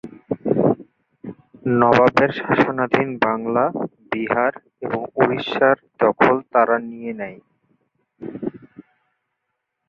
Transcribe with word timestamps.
নবাবের 1.79 2.31
শাসনাধীন 2.39 3.09
বাংলা, 3.25 3.65
বিহার 4.11 4.53
এবং 4.81 5.01
উড়িষ্যার 5.15 5.77
দখল 5.99 6.35
তারা 6.53 6.75
নিয়ে 6.89 7.13
নেয়। 7.19 7.39